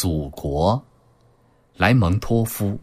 [0.00, 0.80] 祖国，
[1.76, 2.78] 莱蒙托夫。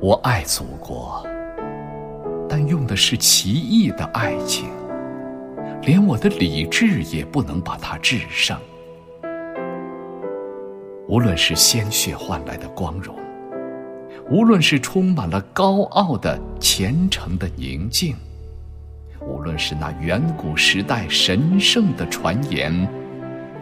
[0.00, 1.26] 我爱祖国，
[2.48, 4.70] 但用的是奇异的爱情，
[5.82, 8.56] 连我的理智也不能把它制胜。
[11.08, 13.16] 无论是鲜血换来的光荣，
[14.30, 18.14] 无论是充满了高傲的虔诚的宁静，
[19.28, 22.88] 无论是那远古时代神圣的传言，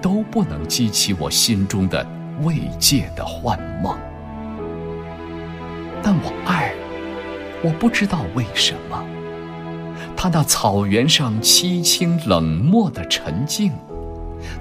[0.00, 2.06] 都不能激起我心中的
[2.42, 3.98] 慰藉的幻梦。
[6.04, 6.72] 但我爱，
[7.64, 9.04] 我不知道为什么。
[10.16, 13.72] 他那草原上凄清冷漠的沉静，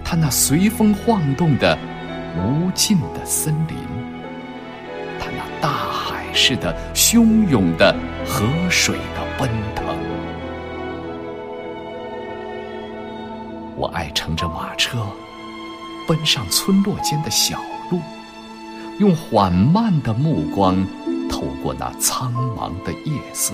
[0.04, 1.78] 他那随风晃动的
[2.36, 3.78] 无尽的森林，
[5.20, 10.05] 他那大海似的汹涌的河水的奔腾。
[13.78, 15.06] 我爱乘着马车，
[16.08, 17.60] 奔上村落间的小
[17.92, 18.00] 路，
[19.00, 20.86] 用缓慢的目光。
[21.28, 23.52] 透过那苍茫的夜色，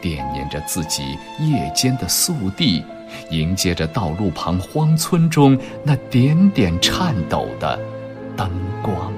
[0.00, 2.84] 惦念着自己夜间的宿地，
[3.30, 7.80] 迎接着道路旁荒村中那点点颤抖的
[8.36, 8.48] 灯
[8.82, 9.12] 光。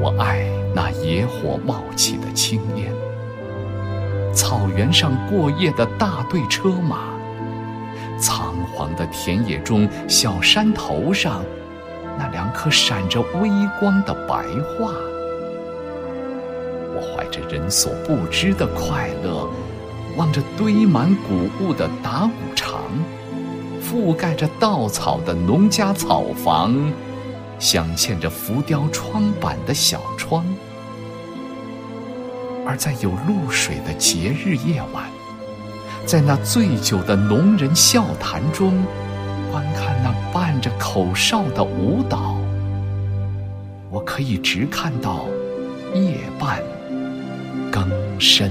[0.00, 2.92] 我爱那野火冒起的青烟，
[4.32, 6.98] 草原上过夜的大队车马，
[8.18, 11.42] 苍黄的田野中小山头上。
[12.18, 13.48] 那两颗闪着微
[13.80, 14.92] 光的白桦，
[16.94, 19.48] 我怀着人所不知的快乐，
[20.16, 22.82] 望着堆满谷物的打谷场，
[23.82, 26.92] 覆盖着稻草的农家草房，
[27.58, 30.44] 镶嵌着浮雕窗板的小窗，
[32.66, 35.04] 而在有露水的节日夜晚，
[36.06, 38.82] 在那醉酒的农人笑谈中。
[39.50, 42.36] 观看那伴着口哨的舞蹈，
[43.90, 45.26] 我可以直看到
[45.94, 46.62] 夜半
[47.70, 48.50] 更深。